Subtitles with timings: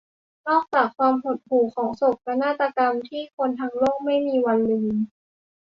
[0.47, 4.95] นอกจากความหดหู่ของโศกนาฏกรรมที่คนทั้งโลกไม่มีวันลืม